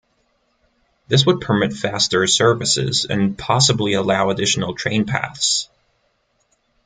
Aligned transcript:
This 1.07 1.27
would 1.27 1.41
permit 1.41 1.73
faster 1.73 2.25
services 2.25 3.05
and 3.07 3.37
possibly 3.37 3.93
allow 3.93 4.31
additional 4.31 4.73
train 4.73 5.05
paths. 5.05 5.69